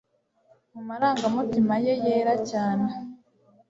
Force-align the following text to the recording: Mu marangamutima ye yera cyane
Mu 0.71 0.81
marangamutima 0.87 1.73
ye 1.85 1.93
yera 2.05 2.35
cyane 2.49 2.87